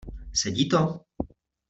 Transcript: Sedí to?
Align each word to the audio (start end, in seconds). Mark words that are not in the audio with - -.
Sedí 0.41 0.65
to? 0.71 0.81